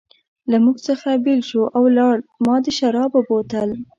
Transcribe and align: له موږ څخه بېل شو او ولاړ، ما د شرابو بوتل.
له 0.49 0.57
موږ 0.63 0.77
څخه 0.87 1.09
بېل 1.25 1.41
شو 1.49 1.61
او 1.75 1.81
ولاړ، 1.87 2.15
ما 2.45 2.55
د 2.65 2.67
شرابو 2.77 3.19
بوتل. 3.27 3.69